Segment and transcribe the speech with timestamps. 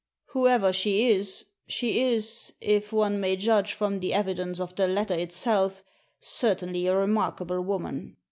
[0.29, 5.13] Whoever she is, she is, if one may judge from the evidence of the letter
[5.13, 5.83] itself,
[6.19, 8.17] certainly a remarkable woman.